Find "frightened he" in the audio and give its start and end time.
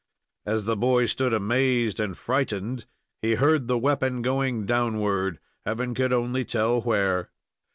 2.17-3.35